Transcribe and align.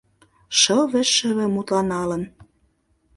Шыве-шыве 0.59 1.45
мутланалын 1.53 2.23